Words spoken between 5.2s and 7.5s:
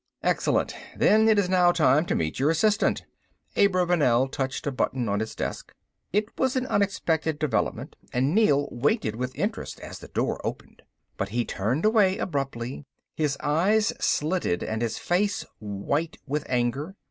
desk. It was an unexpected